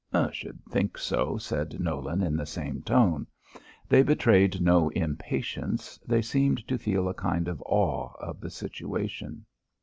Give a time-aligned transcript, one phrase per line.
[0.31, 3.27] "Should think so," said Nolan, in the same tone.
[3.87, 9.45] They betrayed no impatience; they seemed to feel a kind of awe of the situation.